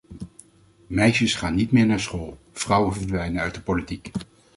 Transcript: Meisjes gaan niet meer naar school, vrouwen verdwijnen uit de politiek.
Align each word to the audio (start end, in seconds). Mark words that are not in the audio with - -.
Meisjes 0.87 1.35
gaan 1.35 1.55
niet 1.55 1.71
meer 1.71 1.85
naar 1.85 1.99
school, 1.99 2.37
vrouwen 2.51 2.93
verdwijnen 2.93 3.41
uit 3.41 3.53
de 3.53 3.61
politiek. 3.61 4.11